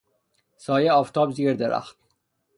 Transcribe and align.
سایه 0.57 0.91
آفتاب 0.91 1.31
زیر 1.31 1.53
درخت 1.53 1.97